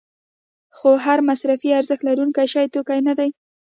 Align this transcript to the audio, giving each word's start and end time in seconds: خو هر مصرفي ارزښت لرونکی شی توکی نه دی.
خو 0.77 0.89
هر 1.05 1.19
مصرفي 1.29 1.69
ارزښت 1.79 2.03
لرونکی 2.07 2.45
شی 2.53 2.65
توکی 2.73 2.99
نه 3.07 3.13
دی. 3.19 3.29